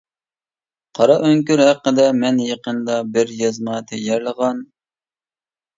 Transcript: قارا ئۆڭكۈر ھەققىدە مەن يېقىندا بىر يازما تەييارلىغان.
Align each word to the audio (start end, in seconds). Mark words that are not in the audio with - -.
قارا 0.99 1.17
ئۆڭكۈر 1.27 1.63
ھەققىدە 1.65 2.07
مەن 2.23 2.41
يېقىندا 2.47 2.99
بىر 3.19 3.37
يازما 3.45 3.79
تەييارلىغان. 3.93 4.69